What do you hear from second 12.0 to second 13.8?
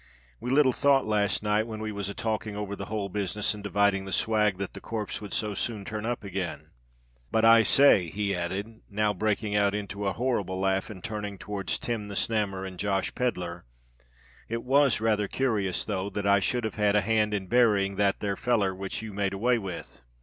the Snammer and Josh Pedler,